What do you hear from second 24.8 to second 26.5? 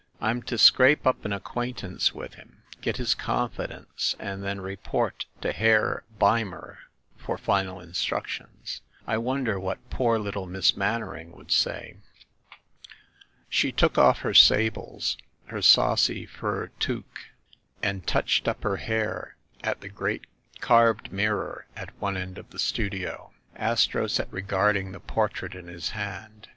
the portrait in his hand.